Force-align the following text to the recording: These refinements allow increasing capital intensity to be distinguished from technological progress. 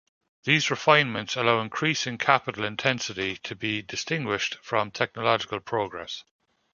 These 0.45 0.71
refinements 0.71 1.35
allow 1.35 1.61
increasing 1.61 2.17
capital 2.17 2.63
intensity 2.65 3.37
to 3.43 3.55
be 3.55 3.83
distinguished 3.83 4.55
from 4.63 4.89
technological 4.89 5.59
progress. 5.59 6.23